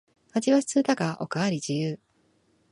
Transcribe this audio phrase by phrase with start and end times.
[0.33, 1.99] 味は普通だがおかわり自由